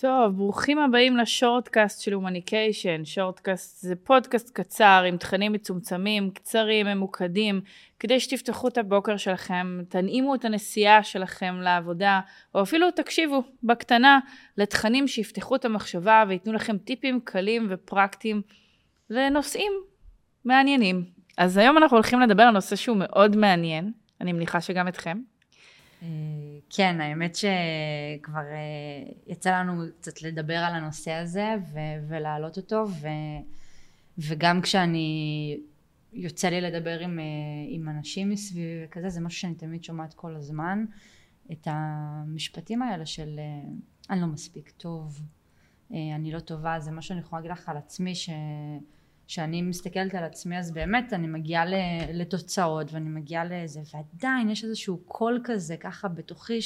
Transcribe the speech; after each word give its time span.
טוב, 0.00 0.36
ברוכים 0.36 0.78
הבאים 0.78 1.16
לשורטקאסט 1.16 2.00
של 2.00 2.12
הומניקיישן. 2.12 3.04
שורטקאסט 3.04 3.80
זה 3.80 3.96
פודקאסט 3.96 4.50
קצר 4.50 5.04
עם 5.08 5.16
תכנים 5.16 5.52
מצומצמים, 5.52 6.30
קצרים, 6.30 6.86
ממוקדים, 6.86 7.60
כדי 8.00 8.20
שתפתחו 8.20 8.68
את 8.68 8.78
הבוקר 8.78 9.16
שלכם, 9.16 9.80
תנעימו 9.88 10.34
את 10.34 10.44
הנסיעה 10.44 11.02
שלכם 11.02 11.54
לעבודה, 11.60 12.20
או 12.54 12.62
אפילו 12.62 12.90
תקשיבו 12.90 13.42
בקטנה 13.62 14.18
לתכנים 14.56 15.08
שיפתחו 15.08 15.56
את 15.56 15.64
המחשבה 15.64 16.24
וייתנו 16.28 16.52
לכם 16.52 16.78
טיפים 16.78 17.20
קלים 17.24 17.66
ופרקטיים 17.70 18.42
לנושאים 19.10 19.72
מעניינים. 20.44 21.04
אז 21.38 21.56
היום 21.56 21.78
אנחנו 21.78 21.96
הולכים 21.96 22.20
לדבר 22.20 22.42
על 22.42 22.54
נושא 22.54 22.76
שהוא 22.76 22.96
מאוד 22.96 23.36
מעניין, 23.36 23.92
אני 24.20 24.32
מניחה 24.32 24.60
שגם 24.60 24.88
אתכם. 24.88 25.18
אה, 26.68 26.76
כן, 26.76 27.00
האמת 27.00 27.34
שכבר 27.34 28.40
אה, 28.40 29.12
יצא 29.26 29.60
לנו 29.60 29.82
קצת 30.00 30.22
לדבר 30.22 30.56
על 30.56 30.74
הנושא 30.74 31.12
הזה 31.12 31.54
ו- 31.72 32.08
ולהעלות 32.08 32.56
אותו 32.56 32.84
ו- 32.88 33.42
וגם 34.18 34.60
כשאני 34.60 35.60
יוצא 36.12 36.48
לי 36.48 36.60
לדבר 36.60 36.98
עם, 36.98 37.18
אה, 37.18 37.24
עם 37.68 37.88
אנשים 37.88 38.30
מסביבי 38.30 38.84
וכזה 38.84 39.08
זה 39.08 39.20
משהו 39.20 39.40
שאני 39.40 39.54
תמיד 39.54 39.84
שומעת 39.84 40.14
כל 40.14 40.36
הזמן 40.36 40.84
את 41.52 41.68
המשפטים 41.70 42.82
האלה 42.82 43.06
של 43.06 43.40
אני 44.10 44.20
לא 44.20 44.26
מספיק 44.26 44.70
טוב, 44.70 45.22
אני 45.90 46.32
לא 46.32 46.40
טובה, 46.40 46.80
זה 46.80 46.90
מה 46.90 47.02
שאני 47.02 47.20
יכולה 47.20 47.40
להגיד 47.42 47.52
לך 47.58 47.68
על 47.68 47.76
עצמי 47.76 48.14
ש... 48.14 48.30
כשאני 49.28 49.62
מסתכלת 49.62 50.14
על 50.14 50.24
עצמי 50.24 50.58
אז 50.58 50.70
באמת 50.70 51.12
אני 51.12 51.26
מגיעה 51.26 51.64
לתוצאות 52.12 52.92
ואני 52.92 53.08
מגיעה 53.08 53.44
לזה 53.44 53.80
ועדיין 53.94 54.50
יש 54.50 54.64
איזשהו 54.64 54.98
קול 55.06 55.40
כזה 55.44 55.76
ככה 55.76 56.08
בתוכי 56.08 56.58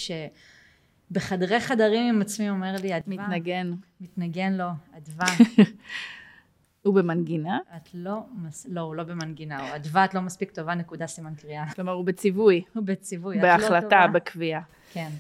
שבחדרי 1.11 1.61
חדרים 1.61 2.15
עם 2.15 2.23
עצמי 2.23 2.51
אומר 2.51 2.75
לי 2.83 2.97
אדווה 2.97 3.17
מתנגן 3.17 3.73
מתנגן 4.01 4.53
לו 4.53 4.69
אדווה 4.97 5.27
הוא 6.83 6.95
במנגינה? 6.95 7.59
את 7.77 7.89
לא, 7.95 8.23
לא, 8.69 8.81
הוא 8.81 8.95
לא 8.95 9.03
במנגינה, 9.03 9.69
הוא 9.69 9.77
אדווה 9.77 10.05
את 10.05 10.15
לא 10.15 10.21
מספיק 10.21 10.51
טובה, 10.51 10.75
נקודה 10.75 11.07
סימן 11.07 11.35
קריאה. 11.35 11.71
כלומר, 11.75 11.93
הוא 11.93 12.05
בציווי. 12.05 12.63
הוא 12.75 12.83
בציווי, 12.85 13.39
את 13.39 13.43
לא 13.43 13.57
טובה. 13.57 13.59
בהחלטה, 13.59 14.07
בקביעה. 14.13 14.63
כן. 14.93 15.11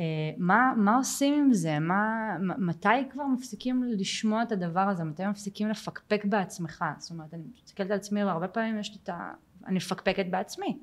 אה, 0.00 0.04
מה, 0.38 0.72
מה 0.76 0.96
עושים 0.96 1.34
עם 1.34 1.52
זה? 1.52 1.78
מה, 1.78 2.32
מתי 2.40 2.88
כבר 3.10 3.26
מפסיקים 3.26 3.82
לשמוע 3.82 4.42
את 4.42 4.52
הדבר 4.52 4.80
הזה? 4.80 5.04
מתי 5.04 5.26
מפסיקים 5.26 5.68
לפקפק 5.68 6.24
בעצמך? 6.24 6.84
זאת 6.98 7.10
אומרת, 7.10 7.34
אני 7.34 7.42
מסתכלת 7.54 7.90
על 7.90 7.96
עצמי 7.96 8.24
והרבה 8.24 8.48
פעמים 8.48 8.78
יש 8.78 8.96
את 9.02 9.08
ה... 9.08 9.32
אני 9.66 9.76
מפקפקת 9.76 10.26
בעצמי. 10.30 10.78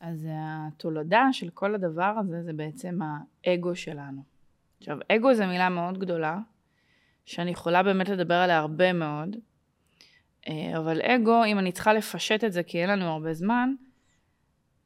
אז 0.00 0.28
התולדה 0.30 1.28
של 1.32 1.50
כל 1.50 1.74
הדבר 1.74 2.14
הזה 2.20 2.42
זה 2.42 2.52
בעצם 2.52 2.98
האגו 3.46 3.76
שלנו. 3.76 4.22
עכשיו, 4.78 4.98
אגו 5.12 5.34
זה 5.34 5.46
מילה 5.46 5.68
מאוד 5.68 5.98
גדולה, 5.98 6.38
שאני 7.24 7.50
יכולה 7.50 7.82
באמת 7.82 8.08
לדבר 8.08 8.34
עליה 8.34 8.58
הרבה 8.58 8.92
מאוד, 8.92 9.36
אה, 10.48 10.78
אבל 10.78 11.00
אגו, 11.02 11.44
אם 11.44 11.58
אני 11.58 11.72
צריכה 11.72 11.92
לפשט 11.92 12.44
את 12.44 12.52
זה 12.52 12.62
כי 12.62 12.82
אין 12.82 12.90
לנו 12.90 13.04
הרבה 13.04 13.34
זמן, 13.34 13.74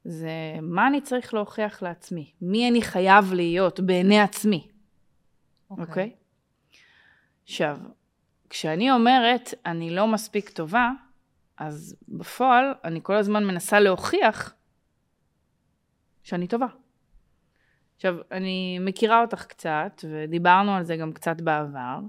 זה 0.05 0.31
מה 0.61 0.87
אני 0.87 1.01
צריך 1.01 1.33
להוכיח 1.33 1.81
לעצמי, 1.81 2.31
מי 2.41 2.69
אני 2.69 2.81
חייב 2.81 3.33
להיות 3.33 3.79
בעיני 3.79 4.19
עצמי, 4.19 4.67
אוקיי? 5.69 5.85
Okay. 5.85 5.87
אוקיי? 5.89 6.11
Okay? 6.13 6.77
עכשיו, 7.43 7.77
כשאני 8.49 8.91
אומרת 8.91 9.53
אני 9.65 9.89
לא 9.89 10.07
מספיק 10.07 10.49
טובה, 10.49 10.91
אז 11.57 11.95
בפועל 12.07 12.73
אני 12.83 12.99
כל 13.03 13.15
הזמן 13.15 13.45
מנסה 13.45 13.79
להוכיח 13.79 14.53
שאני 16.23 16.47
טובה. 16.47 16.67
עכשיו, 17.95 18.15
אני 18.31 18.79
מכירה 18.81 19.21
אותך 19.21 19.45
קצת, 19.45 20.05
ודיברנו 20.09 20.75
על 20.75 20.83
זה 20.83 20.95
גם 20.95 21.13
קצת 21.13 21.41
בעבר, 21.41 21.99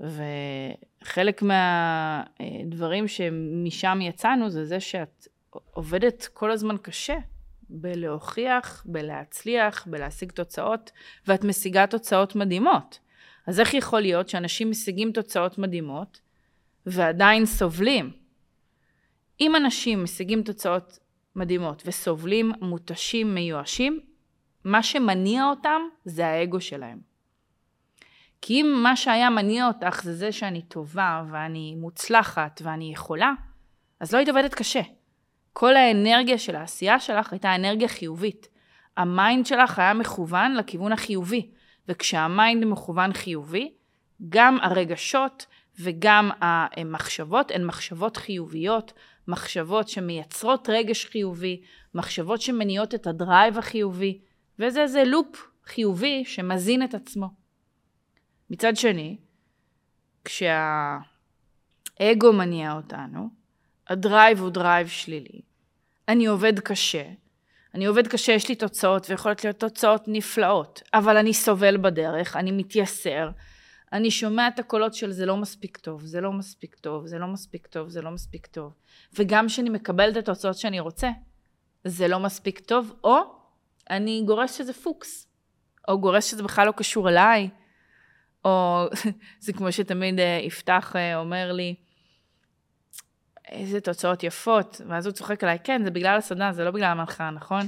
וחלק 0.00 1.42
מהדברים 1.42 3.08
שמשם 3.08 3.98
יצאנו 4.00 4.50
זה 4.50 4.64
זה 4.64 4.80
שאת 4.80 5.28
עובדת 5.72 6.28
כל 6.32 6.50
הזמן 6.50 6.76
קשה 6.82 7.16
בלהוכיח, 7.68 8.86
בלהצליח, 8.86 9.86
בלהשיג 9.86 10.32
תוצאות, 10.32 10.90
ואת 11.26 11.44
משיגה 11.44 11.86
תוצאות 11.86 12.36
מדהימות. 12.36 12.98
אז 13.46 13.60
איך 13.60 13.74
יכול 13.74 14.00
להיות 14.00 14.28
שאנשים 14.28 14.70
משיגים 14.70 15.12
תוצאות 15.12 15.58
מדהימות 15.58 16.20
ועדיין 16.86 17.46
סובלים? 17.46 18.12
אם 19.40 19.56
אנשים 19.56 20.02
משיגים 20.04 20.42
תוצאות 20.42 20.98
מדהימות 21.36 21.82
וסובלים, 21.86 22.52
מותשים, 22.60 23.34
מיואשים, 23.34 24.00
מה 24.64 24.82
שמניע 24.82 25.44
אותם 25.44 25.80
זה 26.04 26.26
האגו 26.26 26.60
שלהם. 26.60 27.00
כי 28.40 28.60
אם 28.60 28.80
מה 28.82 28.96
שהיה 28.96 29.30
מניע 29.30 29.66
אותך 29.66 30.00
זה 30.04 30.14
זה 30.14 30.32
שאני 30.32 30.62
טובה 30.62 31.24
ואני 31.30 31.74
מוצלחת 31.74 32.60
ואני 32.64 32.92
יכולה, 32.92 33.32
אז 34.00 34.12
לא 34.12 34.18
היית 34.18 34.28
עובדת 34.28 34.54
קשה. 34.54 34.80
כל 35.52 35.76
האנרגיה 35.76 36.38
של 36.38 36.56
העשייה 36.56 37.00
שלך 37.00 37.32
הייתה 37.32 37.54
אנרגיה 37.54 37.88
חיובית. 37.88 38.48
ה 38.96 39.06
mind 39.06 39.46
שלך 39.46 39.78
היה 39.78 39.94
מכוון 39.94 40.54
לכיוון 40.54 40.92
החיובי, 40.92 41.50
וכשה 41.88 42.34
mind 42.34 42.64
מכוון 42.64 43.12
חיובי, 43.12 43.72
גם 44.28 44.58
הרגשות 44.62 45.46
וגם 45.80 46.30
המחשבות 46.40 47.50
הן 47.50 47.64
מחשבות 47.64 48.16
חיוביות, 48.16 48.92
מחשבות 49.28 49.88
שמייצרות 49.88 50.68
רגש 50.68 51.04
חיובי, 51.04 51.62
מחשבות 51.94 52.40
שמניעות 52.40 52.94
את 52.94 53.06
ה 53.06 53.15
drive 53.15 53.58
החיובי, 53.58 54.20
וזה 54.58 54.82
איזה 54.82 55.04
loop 55.04 55.48
חיובי 55.66 56.24
שמזין 56.24 56.82
את 56.82 56.94
עצמו. 56.94 57.28
מצד 58.50 58.76
שני, 58.76 59.16
כשהאגו 60.24 61.02
מניע 62.32 62.72
אותנו, 62.72 63.41
ה 63.88 63.97
drive 63.97 64.40
הוא 64.40 64.50
drive 64.50 64.88
שלילי. 64.88 65.40
אני 66.08 66.26
עובד 66.26 66.58
קשה. 66.58 67.04
אני 67.74 67.86
עובד 67.86 68.06
קשה, 68.06 68.32
יש 68.32 68.48
לי 68.48 68.54
תוצאות, 68.54 69.10
ויכולות 69.10 69.44
להיות 69.44 69.58
תוצאות 69.58 70.04
נפלאות, 70.06 70.82
אבל 70.94 71.16
אני 71.16 71.34
סובל 71.34 71.76
בדרך, 71.76 72.36
אני 72.36 72.52
מתייסר. 72.52 73.30
אני 73.92 74.10
שומע 74.10 74.48
את 74.48 74.58
הקולות 74.58 74.94
של 74.94 75.10
זה 75.10 75.26
לא 75.26 75.36
מספיק 75.36 75.76
טוב, 75.76 76.04
זה 76.04 76.20
לא 76.20 76.32
מספיק 76.32 76.74
טוב, 76.74 77.06
זה 77.06 77.18
לא 77.18 77.26
מספיק 77.26 77.66
טוב, 77.66 77.88
זה 77.88 78.02
לא 78.02 78.10
מספיק 78.10 78.46
טוב. 78.46 78.72
וגם 79.18 79.46
כשאני 79.46 79.70
מקבל 79.70 80.10
את 80.10 80.16
התוצאות 80.16 80.56
שאני 80.56 80.80
רוצה, 80.80 81.10
זה 81.84 82.08
לא 82.08 82.20
מספיק 82.20 82.58
טוב, 82.58 82.94
או 83.04 83.16
אני 83.90 84.22
גורס 84.26 84.58
שזה 84.58 84.72
פוקס, 84.72 85.28
או 85.88 86.00
גורס 86.00 86.30
שזה 86.30 86.42
בכלל 86.42 86.66
לא 86.66 86.72
קשור 86.72 87.08
אליי, 87.08 87.48
או 88.44 88.84
זה 89.44 89.52
כמו 89.52 89.72
שתמיד 89.72 90.20
אה, 90.20 90.40
יפתח 90.42 90.96
אה, 90.96 91.16
אומר 91.16 91.52
לי, 91.52 91.74
איזה 93.52 93.80
תוצאות 93.80 94.22
יפות, 94.22 94.80
ואז 94.88 95.06
הוא 95.06 95.12
צוחק 95.12 95.44
עליי, 95.44 95.58
כן, 95.64 95.84
זה 95.84 95.90
בגלל 95.90 96.18
הסדנה, 96.18 96.52
זה 96.52 96.64
לא 96.64 96.70
בגלל 96.70 96.90
המלכה, 96.90 97.30
נכון? 97.30 97.66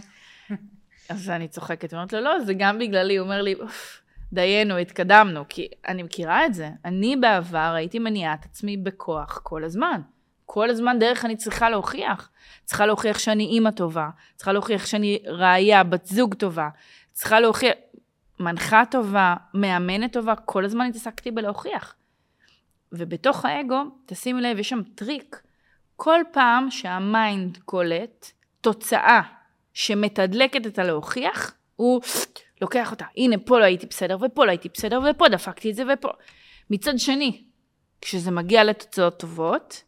אז 1.11 1.31
אני 1.31 1.49
צוחקת, 1.49 1.95
אומרת 1.95 2.13
לו, 2.13 2.21
לא, 2.21 2.41
זה 2.41 2.55
גם 2.55 2.79
בגללי, 2.79 3.17
הוא 3.17 3.25
אומר 3.25 3.43
לי, 3.43 3.55
אוף, 3.55 4.01
דיינו, 4.33 4.77
התקדמנו, 4.77 5.45
כי 5.49 5.69
אני 5.89 6.03
מכירה 6.03 6.47
את 6.47 6.55
זה. 6.55 6.71
אני 6.85 7.17
בעבר 7.17 7.73
הייתי 7.77 7.99
מניעה 7.99 8.35
את 8.35 8.45
עצמי 8.45 8.77
בכוח 8.77 9.41
כל 9.43 9.65
הזמן. 9.65 10.01
כל 10.47 10.71
הזמן 10.71 10.99
דרך 10.99 11.25
אני 11.25 11.37
צריכה 11.37 11.71
להוכיח. 11.71 12.31
צריכה 12.65 12.87
להוכיח 12.87 13.19
שאני 13.19 13.45
אימא 13.45 13.71
טובה, 13.71 14.09
צריכה 14.37 14.53
להוכיח 14.53 14.87
שאני 14.87 15.19
ראייה, 15.27 15.85
בת 15.85 16.07
זוג 16.07 16.35
טובה, 16.35 16.69
צריכה 17.13 17.41
להוכיח, 17.41 17.73
מנחה 18.41 18.83
טובה, 18.91 19.35
מאמנת 19.55 20.13
טובה, 20.13 20.37
כל 20.37 20.65
הזמן 20.65 20.87
התעסקתי 20.87 21.31
בלהוכיח. 21.31 21.95
ובתוך 22.93 23.45
האגו, 23.45 23.83
תשימי 24.07 24.43
לב, 24.43 24.59
יש 24.59 24.69
שם 24.69 24.83
טריק 24.95 25.41
כל 25.97 26.21
פעם 26.33 26.71
שה 26.71 27.08
mind 27.08 27.59
קולט 27.65 28.31
תוצאה 28.61 29.21
שמתדלקת 29.73 30.67
את 30.67 30.79
הלהוכיח, 30.79 31.55
הוא 31.77 32.01
לוקח 32.61 32.91
אותה. 32.91 33.05
הנה, 33.17 33.37
פה 33.39 33.59
לא 33.59 33.65
הייתי 33.65 33.87
בסדר, 33.87 34.17
ופה 34.21 34.45
לא 34.45 34.51
הייתי 34.51 34.69
בסדר, 34.75 35.01
ופה 35.11 35.29
דפקתי 35.29 35.71
את 35.71 35.75
זה, 35.75 35.83
ופה. 35.93 36.09
מצד 36.71 36.99
שני, 36.99 37.45
כשזה 38.01 38.31
מגיע 38.31 38.65
לתוצאות 38.65 39.19
טובות, 39.19 39.83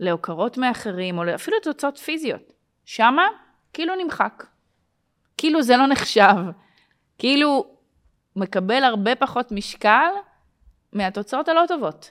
להוקרות 0.00 0.58
מאחרים, 0.58 1.18
או 1.18 1.34
אפילו 1.34 1.56
לתוצאות 1.56 1.98
פיזיות, 1.98 2.52
שמה 2.84 3.26
כאילו 3.72 3.94
נמחק. 3.94 4.46
כאילו 5.36 5.62
זה 5.62 5.76
לא 5.76 5.86
נחשב. 5.86 6.34
כאילו 7.18 7.76
מקבל 8.36 8.84
הרבה 8.84 9.14
פחות 9.14 9.52
משקל 9.52 10.10
מהתוצאות 10.92 11.48
הלא 11.48 11.62
טובות. 11.68 12.10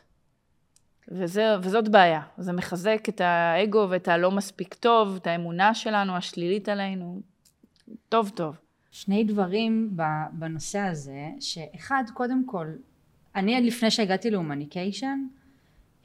וזה, 1.12 1.56
וזאת 1.62 1.90
בעיה. 1.90 2.22
זה 2.38 2.54
מחזק 2.54 3.06
את 3.10 3.22
האגו 3.22 3.88
ואת 3.90 4.08
הלא 4.08 4.32
מספיק 4.32 4.74
טוב, 4.74 5.16
את 5.16 5.28
האמונה 5.28 5.74
שלנו, 5.74 6.16
השלילית 6.16 6.70
עלינו. 6.70 7.22
טוב, 8.10 8.32
טוב. 8.36 8.56
שני 8.92 9.24
דברים 9.24 9.98
בנושא 10.32 10.80
הזה, 10.80 11.30
שאחד, 11.40 12.04
קודם 12.14 12.44
כל, 12.46 12.68
אני 13.36 13.56
עד 13.56 13.64
לפני 13.64 13.92
שהגעתי 13.92 14.30
להומניקיישן, 14.30 15.20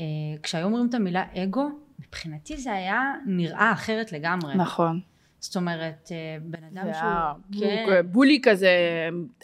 אה, 0.00 0.06
כשהיו 0.42 0.66
אומרים 0.66 0.86
את 0.88 0.94
המילה 0.94 1.24
אגו, 1.34 1.68
מבחינתי 1.98 2.56
זה 2.56 2.72
היה 2.72 3.14
נראה 3.26 3.72
אחרת 3.72 4.12
לגמרי. 4.12 4.54
נכון. 4.54 5.00
זאת 5.40 5.56
אומרת, 5.56 6.08
אה, 6.12 6.36
בן 6.42 6.64
אדם 6.64 6.92
שהוא... 6.92 7.62
הוא 7.62 8.02
בולי 8.04 8.40
כזה, 8.42 8.68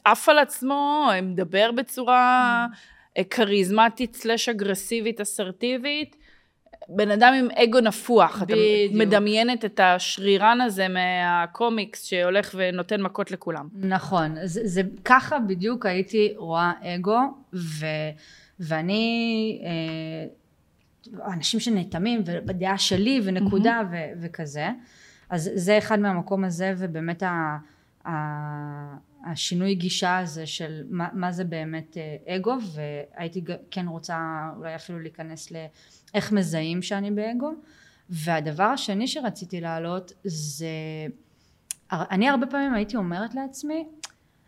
עף 0.04 0.28
על 0.28 0.38
עצמו, 0.38 1.08
מדבר 1.22 1.70
בצורה 1.76 2.66
Mm. 2.70 3.01
כריזמטית 3.30 4.14
סלש 4.16 4.48
אגרסיבית 4.48 5.20
אסרטיבית. 5.20 6.16
בן 6.88 7.10
אדם 7.10 7.34
עם 7.34 7.48
אגו 7.50 7.80
נפוח, 7.80 8.36
אתה 8.42 8.44
בדיוק. 8.44 8.92
מדמיינת 8.94 9.64
את 9.64 9.80
השרירן 9.82 10.60
הזה 10.60 10.86
מהקומיקס 10.88 12.04
שהולך 12.04 12.54
ונותן 12.58 13.02
מכות 13.02 13.30
לכולם. 13.30 13.68
נכון, 13.74 14.34
זה, 14.44 14.60
זה 14.64 14.82
ככה 15.04 15.38
בדיוק 15.38 15.86
הייתי 15.86 16.32
רואה 16.36 16.72
אגו, 16.82 17.20
ו, 17.54 17.86
ואני, 18.60 19.60
אה, 19.64 21.32
אנשים 21.32 21.60
שנאטמים, 21.60 22.22
ובדעה 22.26 22.78
שלי, 22.78 23.20
ונקודה, 23.24 23.80
ו, 23.90 23.96
וכזה, 24.22 24.68
אז 25.30 25.50
זה 25.54 25.78
אחד 25.78 25.98
מהמקום 26.00 26.44
הזה, 26.44 26.74
ובאמת 26.78 27.22
ה, 27.22 27.56
ה, 28.08 28.12
השינוי 29.24 29.74
גישה 29.74 30.18
הזה 30.18 30.46
של 30.46 30.82
מה, 30.90 31.08
מה 31.12 31.32
זה 31.32 31.44
באמת 31.44 31.96
אה, 31.96 32.36
אגו, 32.36 32.56
והייתי 32.74 33.44
כן 33.70 33.88
רוצה 33.88 34.16
אולי 34.56 34.74
אפילו 34.74 35.00
להיכנס 35.00 35.52
לאיך 35.52 36.32
מזהים 36.32 36.82
שאני 36.82 37.10
באגו, 37.10 37.52
והדבר 38.10 38.64
השני 38.64 39.06
שרציתי 39.06 39.60
להעלות 39.60 40.12
זה 40.24 40.66
אני 41.92 42.28
הרבה 42.28 42.46
פעמים 42.46 42.74
הייתי 42.74 42.96
אומרת 42.96 43.34
לעצמי, 43.34 43.88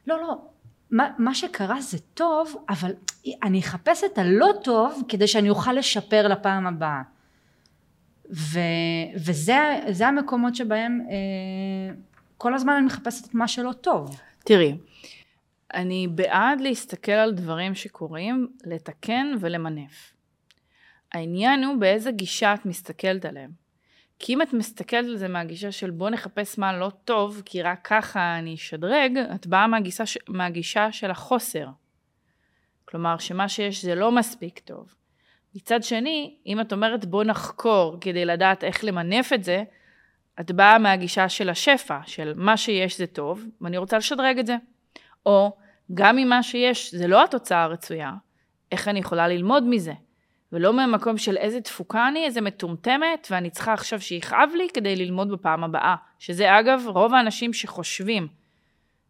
לא, 0.07 0.21
לא, 0.21 0.37
מה, 0.91 1.11
מה 1.19 1.35
שקרה 1.35 1.81
זה 1.81 1.99
טוב, 1.99 2.65
אבל 2.69 2.93
אני 3.43 3.61
אחפש 3.61 4.05
את 4.05 4.19
הלא 4.19 4.49
טוב 4.65 5.03
כדי 5.09 5.27
שאני 5.27 5.51
אוכל 5.51 5.73
לשפר 5.73 6.29
לפעם 6.29 6.67
הבאה. 6.67 7.03
ו, 8.33 8.59
וזה 9.17 9.81
זה 9.91 10.09
המקומות 10.09 10.55
שבהם 10.55 11.01
אה, 11.11 11.95
כל 12.37 12.55
הזמן 12.55 12.73
אני 12.73 12.87
מחפשת 12.87 13.29
את 13.29 13.35
מה 13.35 13.49
שלא 13.49 13.73
טוב. 13.73 14.21
תראי, 14.45 14.77
אני 15.75 16.09
בעד 16.09 16.61
להסתכל 16.61 17.13
על 17.13 17.33
דברים 17.33 17.75
שקורים, 17.75 18.49
לתקן 18.65 19.27
ולמנף. 19.41 20.15
העניין 21.13 21.65
הוא 21.65 21.77
באיזה 21.77 22.11
גישה 22.11 22.55
את 22.55 22.67
מסתכלת 22.67 23.25
עליהם. 23.25 23.51
כי 24.19 24.35
אם 24.35 24.43
את 24.43 24.53
מסתכלת 24.53 25.05
על 25.05 25.17
זה 25.17 25.29
מהגישה 25.29 25.73
של 25.73 25.91
בוא 25.91 26.11
נחפש 26.11 26.59
מה 26.59 26.79
לא 26.79 26.91
טוב, 27.05 27.43
כי 27.45 27.63
רק 27.63 27.81
ככה 27.85 28.39
אני 28.39 28.55
אשדרג, 28.55 29.19
את 29.35 29.47
באה 29.47 29.67
מהגישה, 29.67 30.05
מהגישה 30.29 30.93
של 30.93 31.11
החוסר. 31.11 31.69
כלומר, 32.85 33.19
שמה 33.19 33.49
שיש 33.49 33.85
זה 33.85 33.95
לא 33.95 34.13
מספיק 34.13 34.59
טוב. 34.59 34.95
מצד 35.55 35.83
שני, 35.83 36.37
אם 36.47 36.61
את 36.61 36.73
אומרת 36.73 37.05
בוא 37.05 37.25
נחקור 37.25 37.97
כדי 38.01 38.25
לדעת 38.25 38.65
איך 38.65 38.85
למנף 38.85 39.33
את 39.33 39.45
זה, 39.45 39.65
את 40.41 40.53
באה 40.53 40.79
מהגישה 40.79 41.29
של 41.29 41.51
השפע, 41.51 41.99
של 42.07 42.33
מה 42.37 42.57
שיש 42.57 42.99
זה 42.99 43.07
טוב, 43.07 43.45
ואני 43.61 43.79
רוצה 43.79 43.99
לשדרג 43.99 44.39
את 44.39 44.47
זה. 44.47 44.57
או 45.27 45.57
גם 45.95 46.19
אם 46.19 46.29
מה 46.29 46.43
שיש 46.43 46.95
זה 46.95 47.07
לא 47.07 47.25
התוצאה 47.25 47.63
הרצויה, 47.63 48.13
איך 48.73 48.89
אני 48.89 48.99
יכולה 48.99 49.29
ללמוד 49.29 49.65
מזה? 49.67 49.93
ולא 50.53 50.73
מהמקום 50.73 51.19
של 51.19 51.37
איזה 51.37 51.61
תפוקה 51.61 52.09
אני, 52.09 52.25
איזה 52.25 52.41
מטומטמת, 52.41 53.29
ואני 53.31 53.51
צריכה 53.51 53.73
עכשיו 53.73 54.01
שיכאב 54.01 54.51
לי 54.57 54.69
כדי 54.75 54.97
ללמוד 54.97 55.33
בפעם 55.33 55.65
הבאה. 55.65 55.97
שזה 56.19 56.59
אגב, 56.59 56.83
רוב 56.87 57.15
האנשים 57.15 57.53
שחושבים, 57.53 58.29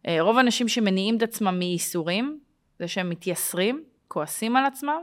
אה, 0.07 0.17
רוב 0.19 0.37
האנשים 0.37 0.67
שמניעים 0.67 1.17
את 1.17 1.21
עצמם 1.21 1.59
מייסורים, 1.59 2.39
זה 2.79 2.87
שהם 2.87 3.09
מתייסרים, 3.09 3.83
כועסים 4.07 4.55
על 4.55 4.65
עצמם, 4.65 5.01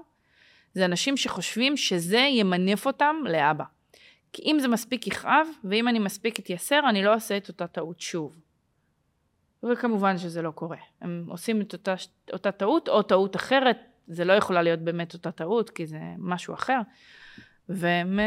זה 0.75 0.85
אנשים 0.85 1.17
שחושבים 1.17 1.77
שזה 1.77 2.19
ימנף 2.19 2.87
אותם 2.87 3.17
לאבא. 3.25 3.65
כי 4.32 4.43
אם 4.43 4.56
זה 4.61 4.69
מספיק 4.69 5.06
יכאב, 5.06 5.46
ואם 5.64 5.88
אני 5.88 5.99
מספיק 5.99 6.38
אתייסר, 6.38 6.81
אני 6.88 7.05
לא 7.05 7.14
אעשה 7.14 7.37
את 7.37 7.49
אותה 7.49 7.67
טעות 7.67 8.00
שוב. 8.00 8.40
וכמובן 9.62 10.19
שזה 10.19 10.43
לא 10.43 10.50
קורה. 10.50 10.76
הם 11.00 11.25
עושים 11.29 11.61
את 11.61 11.73
אותה, 11.73 11.94
אותה 12.32 12.52
טעות, 12.52 12.88
או 12.88 13.02
טעות 13.02 13.37
אחרת, 13.37 13.79
זה 14.06 14.25
לא 14.25 14.32
יכולה 14.32 14.62
להיות 14.62 14.81
באמת 14.81 15.14
אותה 15.14 15.32
טעות, 15.32 15.70
כי 15.70 15.87
זה 15.87 16.00
משהו 16.19 16.55
אחר. 16.55 16.81
והם 17.69 18.19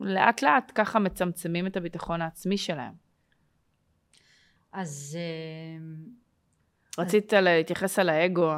לאט 0.00 0.42
לאט 0.42 0.72
ככה 0.74 0.98
מצמצמים 0.98 1.66
את 1.66 1.76
הביטחון 1.76 2.22
העצמי 2.22 2.58
שלהם. 2.58 2.92
אז 4.72 5.18
אה, 5.20 5.84
רצית 7.04 7.32
להתייחס 7.32 7.98
על 7.98 8.08
האגו, 8.08 8.52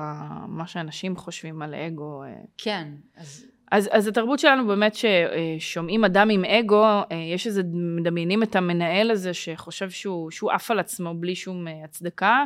מה 0.49 0.67
שאנשים 0.67 1.17
חושבים 1.17 1.63
על 1.63 1.75
האגו. 1.75 2.23
אה. 2.23 2.41
כן, 2.59 2.89
אז 3.17 3.47
אז, 3.73 3.89
אז 3.93 4.07
התרבות 4.07 4.39
שלנו 4.39 4.67
באמת 4.67 4.95
ששומעים 4.95 6.05
אדם 6.05 6.31
עם 6.31 6.45
אגו, 6.45 6.85
אה, 6.85 7.05
יש 7.35 7.47
איזה, 7.47 7.63
מדמיינים 7.73 8.43
את 8.43 8.57
המנהל 8.57 9.11
הזה 9.11 9.35
שחושב 9.35 9.91
שהוא, 9.91 10.31
שהוא 10.31 10.51
עף 10.53 10.71
על 10.71 10.79
עצמו 10.79 11.15
בלי 11.15 11.35
שום 11.35 11.69
אה, 11.69 11.85
הצדקה, 11.85 12.45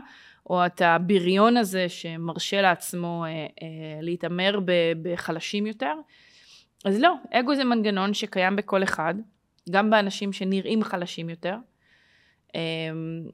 או 0.51 0.67
את 0.67 0.83
הבריון 0.85 1.57
הזה 1.57 1.89
שמרשה 1.89 2.63
לעצמו 2.63 3.25
אה, 3.25 3.47
להתעמר 4.03 4.59
בחלשים 5.03 5.67
יותר. 5.67 5.95
אז 6.85 7.01
לא, 7.01 7.15
אגו 7.33 7.55
זה 7.55 7.65
מנגנון 7.65 8.15
שקיים 8.15 8.57
בכל 8.57 8.83
אחד, 8.83 9.15
גם 9.71 9.91
באנשים 9.91 10.33
שנראים 10.33 10.85
חלשים 10.85 11.31
יותר, 11.31 11.57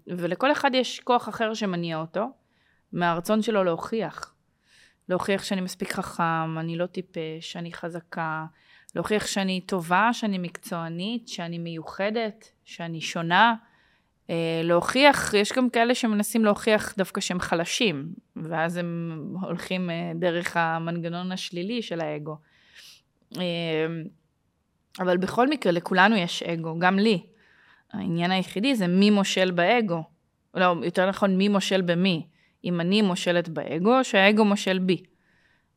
ולכל 0.07 0.53
אחד 0.53 0.71
יש 0.75 1.01
כוח 1.01 1.29
אחר 1.29 1.55
שמניע 1.55 2.01
אותו, 2.01 2.27
מהרצון 2.93 3.43
שלו 3.43 3.65
להוכיח. 3.65 4.32
להוכיח 5.13 5.45
שאני 5.45 5.61
מספיק 5.61 5.93
חכם, 5.93 6.59
אני 6.59 6.77
לא 6.77 6.87
טיפש, 6.87 7.57
אני 7.57 7.73
חזקה, 7.73 8.45
להוכיח 8.95 9.27
שאני 9.27 9.61
טובה, 9.61 10.13
שאני 10.13 10.39
מקצוענית, 10.39 11.29
שאני 11.29 11.59
מיוחדת, 11.59 12.53
שאני 12.65 13.01
שונה. 13.01 13.55
אה, 14.31 14.61
להוכיח, 14.65 15.35
יש 15.35 15.53
גם 15.53 15.71
כאלה 15.71 15.95
שמנסים 15.95 16.45
להוכיח 16.45 16.95
דווקא 16.97 17.21
שהם 17.21 17.41
חלשים, 17.41 18.13
ואז 18.37 18.77
הם 18.77 19.19
הולכים 19.41 19.91
אה, 19.91 20.13
דרך 20.15 20.57
המנגנון 20.57 21.33
השלילי 21.33 21.83
של 21.83 22.01
האגו. 22.01 22.37
אה, 23.39 23.87
אבל 25.01 25.17
בכל 25.17 25.49
מקרה, 25.49 25.73
לכולנו 25.73 26.17
יש 26.17 26.43
אגו, 26.43 26.79
גם 26.79 26.99
לי. 26.99 27.27
העניין 27.93 28.31
היחידי 28.31 28.75
זה 28.75 28.87
מי 28.87 29.11
מושל 29.11 29.51
באגו. 29.51 30.03
לא, 30.55 30.75
יותר 30.83 31.09
נכון, 31.09 31.37
מי 31.37 31.49
מושל 31.49 31.81
במי. 31.81 32.27
אם 32.65 32.81
אני 32.81 33.03
מושלת 33.03 33.49
באגו, 33.49 33.99
או 33.99 34.05
שהאגו 34.05 34.45
מושל 34.45 34.79
בי. 34.79 35.03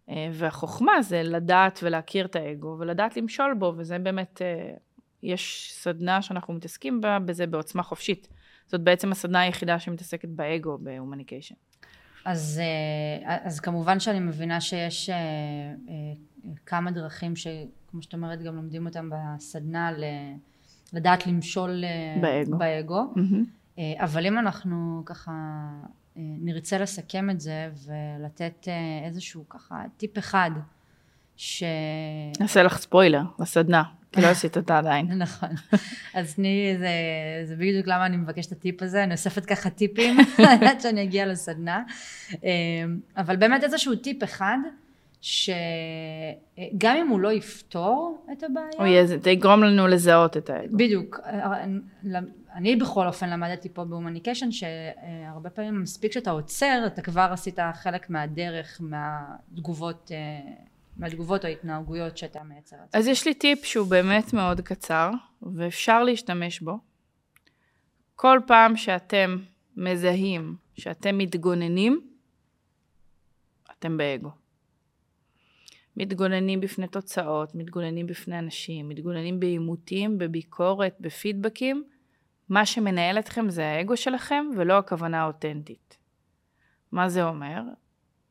אה, 0.10 0.30
והחוכמה 0.34 1.02
זה 1.02 1.24
לדעת 1.24 1.80
ולהכיר 1.84 2.26
את 2.26 2.36
האגו, 2.36 2.76
ולדעת 2.80 3.18
למשול 3.18 3.54
בו, 3.54 3.74
וזה 3.78 4.00
באמת, 4.00 4.42
אה, 4.42 4.74
יש 5.24 5.72
סדנה 5.74 6.22
שאנחנו 6.22 6.54
מתעסקים 6.54 7.02
בה, 7.02 7.20
בזה 7.20 7.48
בעוצמה 7.48 7.84
חופשית. 7.84 8.28
זאת 8.68 8.82
בעצם 8.82 9.12
הסדנה 9.12 9.40
היחידה 9.42 9.80
שמתעסקת 9.80 10.30
באגו 10.30 10.78
בהומניקיישן. 10.78 11.56
אז, 12.26 12.62
אה, 12.64 13.38
אז 13.44 13.60
כמובן 13.60 14.00
שאני 14.00 14.20
מבינה 14.20 14.62
שיש 14.62 15.10
כמה 16.66 16.92
דרכים 16.92 17.36
שכמו 17.36 18.02
שאת 18.02 18.14
אומרת 18.14 18.42
גם 18.42 18.56
לומדים 18.56 18.86
אותם 18.86 19.10
בסדנה 19.10 19.92
ל- 19.92 20.04
לדעת 20.94 21.28
למשול 21.28 21.84
באגו. 22.22 22.58
באגו. 22.58 23.14
אה, 23.80 23.94
אבל 24.04 24.26
אם 24.26 24.40
אנחנו 24.40 25.04
ככה 25.06 25.32
נרצה 26.16 26.78
לסכם 26.78 27.30
את 27.30 27.40
זה 27.40 27.70
ולתת 27.86 28.68
אה, 28.68 29.08
איזשהו 29.08 29.50
ככה 29.50 29.84
טיפ 29.98 30.18
אחד 30.18 30.52
ש... 31.36 31.64
נעשה 32.40 32.64
לך 32.64 32.78
ספוילר 32.78 33.22
לסדנה, 33.40 33.84
כי 34.12 34.22
לא 34.22 34.28
עשית 34.28 34.58
אותה 34.58 34.78
עדיין. 34.78 35.06
נכון. 35.24 35.50
אז 36.14 36.36
תני, 36.36 36.76
זה, 36.80 36.90
זה 37.44 37.56
בדיוק 37.56 37.88
למה 37.88 38.06
אני 38.06 38.18
מבקשת 38.18 38.52
את 38.52 38.58
הטיפ 38.58 38.82
הזה, 38.84 39.04
אני 39.04 39.14
אוספת 39.14 39.46
ככה 39.46 39.70
טיפים 39.70 40.18
עד 40.70 40.82
שאני 40.82 41.04
אגיע 41.04 41.26
לסדנה. 41.26 41.84
אה, 42.44 42.50
אבל 43.18 43.36
באמת 43.36 43.64
איזשהו 43.64 43.96
טיפ 43.96 44.24
אחד, 44.24 44.58
שגם 45.22 46.96
אם 46.98 47.08
הוא 47.08 47.20
לא 47.20 47.32
יפתור 47.32 48.26
את 48.32 48.44
הבעיה, 48.44 49.00
אוי, 49.00 49.08
זה 49.08 49.30
יגרום 49.30 49.64
לנו 49.64 49.88
לזהות 49.88 50.38
את 50.38 50.50
האגו. 50.50 50.78
בדיוק. 50.78 51.20
אני 52.56 52.76
בכל 52.76 53.08
אופן 53.08 53.30
למדתי 53.30 53.70
פה 53.70 53.84
בהומניקיישן 53.84 54.52
שהרבה 54.52 55.50
פעמים 55.50 55.82
מספיק 55.82 56.12
שאתה 56.12 56.32
עוצר, 56.32 56.84
אתה 56.88 57.02
כבר 57.02 57.30
עשית 57.32 57.60
חלק 57.74 58.10
מהדרך, 58.10 58.82
מהתגובות, 58.82 60.12
אה, 60.12 60.52
מהתגובות 60.98 61.46
או 61.46 61.50
ההתנהגויות 61.50 62.18
שאתה 62.18 62.44
מייצר. 62.44 62.76
אז 62.94 63.08
יש 63.08 63.28
לי 63.28 63.34
טיפ 63.34 63.66
שהוא 63.66 63.88
באמת 63.88 64.34
מאוד 64.34 64.62
קצר, 64.62 65.12
ואפשר 65.42 66.04
להשתמש 66.04 66.60
בו. 66.60 66.80
כל 68.16 68.40
פעם 68.48 68.76
שאתם 68.76 69.38
מזהים 69.78 70.56
שאתם 70.74 71.18
מתגוננים, 71.18 72.08
אתם 73.72 73.98
באגו. 73.98 74.30
מתגוננים 75.98 76.62
בפני 76.62 76.88
תוצאות, 76.88 77.56
מתגוננים 77.56 78.08
בפני 78.08 78.40
אנשים, 78.40 78.90
מתגוננים 78.90 79.40
בעימותים, 79.40 80.18
בביקורת, 80.18 80.96
בפידבקים. 81.00 81.84
מה 82.50 82.66
שמנהל 82.66 83.20
אתכם 83.20 83.50
זה 83.50 83.68
האגו 83.68 83.98
שלכם 83.98 84.46
ולא 84.58 84.78
הכוונה 84.78 85.22
האותנטית. 85.22 85.98
מה 86.92 87.10
זה 87.10 87.24
אומר? 87.24 87.62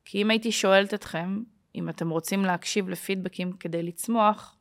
כי 0.05 0.23
אם 0.23 0.31
הייתי 0.31 0.53
שואלת 0.53 0.95
אתכם, 0.95 1.43
אם 1.75 1.89
אתם 1.89 2.11
רוצים 2.11 2.45
להקשיב 2.45 2.89
לפידבקים 2.89 3.53
כדי 3.53 3.83
לצמוח, 3.83 4.57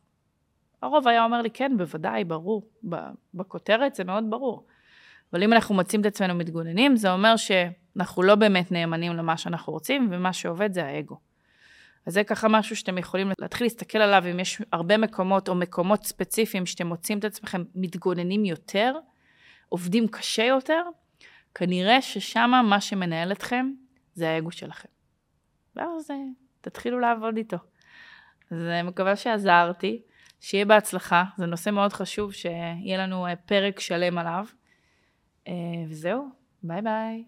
הרוב 0.82 1.08
היה 1.08 1.26
אומר 1.26 1.42
לי, 1.42 1.50
כן, 1.50 1.78
בוודאי, 1.78 2.24
ברור. 2.24 2.70
בכותרת 3.34 3.96
זה 3.96 4.04
מאוד 4.04 4.24
ברור. 4.30 4.66
אבל 5.34 5.44
אם 5.44 5.54
אנחנו 5.54 5.76
מוצאים 5.76 6.02
את 6.02 6.06
עצמנו 6.06 6.36
מתגוננים, 6.36 6.96
זה 6.96 7.14
אומר 7.14 7.36
שאנחנו 7.36 8.24
לא 8.24 8.36
באמת 8.36 8.72
נאמנים 8.72 9.14
למה 9.14 9.38
שאנחנו 9.38 9.74
רוצים, 9.74 10.10
ומה 10.12 10.34
שעובד 10.34 10.74
זה 10.74 10.86
האגו. 10.86 11.20
אז 12.06 12.14
זה 12.14 12.24
ככה 12.24 12.48
משהו 12.48 12.76
שאתם 12.76 12.98
יכולים 12.98 13.32
להתחיל 13.40 13.66
להסתכל 13.66 13.98
עליו, 13.98 14.24
אם 14.32 14.40
יש 14.40 14.62
הרבה 14.72 14.98
מקומות 14.98 15.50
או 15.50 15.56
מקומות 15.56 16.04
ספציפיים 16.04 16.66
שאתם 16.66 16.88
מוצאים 16.88 17.20
את 17.20 17.26
עצמכם 17.26 17.64
מתגוננים 17.76 18.46
יותר, 18.46 18.94
עובדים 19.74 20.08
קשה 20.08 20.44
יותר, 20.44 20.82
כנראה 21.56 22.02
ששם 22.02 22.52
מה 22.70 22.82
שמנהל 22.82 23.32
אתכם 23.32 23.72
זה 24.14 24.30
האגו 24.30 24.52
שלכם. 24.52 24.90
ואז 25.76 26.12
אה, 26.12 26.16
תתחילו 26.62 27.00
לעבוד 27.00 27.38
איתו. 27.38 27.58
אז 28.52 28.58
אני 28.58 28.78
אה, 28.78 28.84
מקווה 28.84 29.16
שעזרתי, 29.16 30.02
שיהיה 30.40 30.66
בהצלחה, 30.66 31.24
זה 31.38 31.46
נושא 31.46 31.70
מאוד 31.70 31.94
חשוב, 31.94 32.34
שיהיה 32.34 32.98
לנו 32.98 33.28
אה, 33.28 33.36
פרק 33.36 33.80
שלם 33.80 34.18
עליו. 34.18 34.46
וזהו, 35.90 36.30
ביי 36.64 36.82
ביי. 36.82 37.24